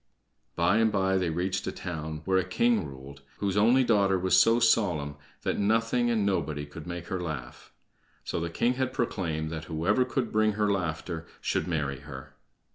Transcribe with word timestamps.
By 0.55 0.77
and 0.77 0.91
by 0.91 1.19
they 1.19 1.29
reached 1.29 1.67
a 1.67 1.71
town 1.71 2.23
where 2.25 2.39
a 2.39 2.43
king 2.43 2.87
ruled 2.87 3.21
whose 3.37 3.55
only 3.55 3.83
daughter 3.83 4.17
was 4.17 4.35
so 4.35 4.59
solemn 4.59 5.15
that 5.43 5.59
nothing 5.59 6.09
and 6.09 6.25
nobody 6.25 6.65
could 6.65 6.87
make 6.87 7.05
her 7.09 7.21
laugh. 7.21 7.71
So 8.23 8.39
the 8.39 8.49
king 8.49 8.73
had 8.81 8.93
proclaimed 8.93 9.51
that 9.51 9.65
whoever 9.65 10.03
could 10.03 10.31
bring 10.31 10.53
her 10.53 10.71
laughter 10.71 11.27
should 11.39 11.67
marry 11.67 11.99
her. 11.99 12.33